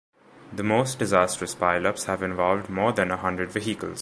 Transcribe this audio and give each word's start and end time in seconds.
The 0.51 0.63
most 0.63 0.97
disastrous 0.97 1.53
pile-ups 1.53 2.05
have 2.05 2.23
involved 2.23 2.71
more 2.71 2.91
than 2.91 3.11
a 3.11 3.17
hundred 3.17 3.51
vehicles. 3.51 3.99